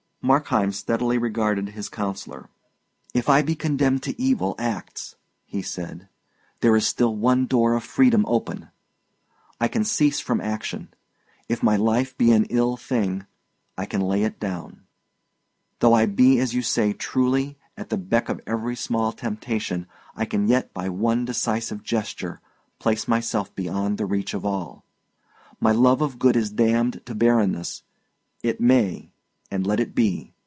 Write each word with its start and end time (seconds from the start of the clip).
Markheim 0.23 0.71
steadily 0.71 1.17
regarded 1.17 1.69
his 1.69 1.89
counsellor. 1.89 2.47
"If 3.11 3.27
I 3.27 3.41
be 3.41 3.55
condemned 3.55 4.03
to 4.03 4.21
evil 4.21 4.53
acts," 4.59 5.15
he 5.45 5.63
said, 5.63 6.09
"there 6.59 6.75
is 6.75 6.85
still 6.85 7.15
one 7.15 7.47
door 7.47 7.73
of 7.73 7.83
freedom 7.83 8.23
open: 8.27 8.69
I 9.59 9.67
can 9.67 9.83
cease 9.83 10.19
from 10.19 10.39
action. 10.39 10.93
If 11.49 11.63
my 11.63 11.75
life 11.75 12.15
be 12.19 12.31
an 12.33 12.45
ill 12.51 12.77
thing, 12.77 13.25
I 13.75 13.87
can 13.87 13.99
lay 13.99 14.21
it 14.21 14.39
down. 14.39 14.83
Though 15.79 15.95
I 15.95 16.05
be, 16.05 16.37
as 16.39 16.53
you 16.53 16.61
say 16.61 16.93
truly, 16.93 17.57
at 17.75 17.89
the 17.89 17.97
beck 17.97 18.29
of 18.29 18.41
every 18.45 18.75
small 18.75 19.11
temptation, 19.13 19.87
I 20.15 20.25
can 20.25 20.47
yet, 20.47 20.71
by 20.71 20.87
one 20.89 21.25
decisive 21.25 21.81
gesture, 21.81 22.41
place 22.77 23.07
myself 23.07 23.55
beyond 23.55 23.97
the 23.97 24.05
reach 24.05 24.35
of 24.35 24.45
all. 24.45 24.85
My 25.59 25.71
love 25.71 25.99
of 26.03 26.19
good 26.19 26.35
is 26.37 26.51
damned 26.51 27.03
to 27.07 27.15
barrenness; 27.15 27.81
it 28.43 28.61
may, 28.61 29.07
and 29.53 29.67
let 29.67 29.81
it 29.81 29.93
be! 29.93 30.33